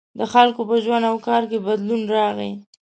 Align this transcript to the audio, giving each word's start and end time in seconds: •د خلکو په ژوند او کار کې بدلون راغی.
•د 0.19 0.21
خلکو 0.33 0.61
په 0.69 0.75
ژوند 0.83 1.03
او 1.11 1.15
کار 1.27 1.43
کې 1.49 1.57
بدلون 1.67 2.01
راغی. 2.15 2.51